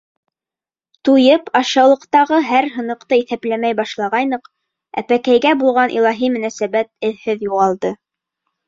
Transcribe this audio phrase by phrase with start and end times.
[1.09, 4.53] Туйып, ашъяулыҡтағы һәр һыныҡты иҫәпләмәй башлағайныҡ,
[5.03, 7.97] әпәкәйгә булған илаһи мөнәсәбәт эҙһеҙ юғалды.